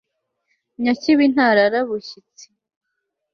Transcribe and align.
nyakibi 0.81 1.23
ntarara 1.33 1.79
bushyitsi 1.89 2.45